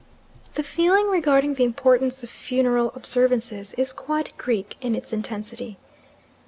[0.55, 5.77] The feeling regarding the importance of funeral observances is quite Greek in its intensity.